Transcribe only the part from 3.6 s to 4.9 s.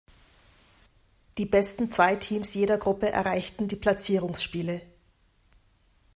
die Platzierungsspiele.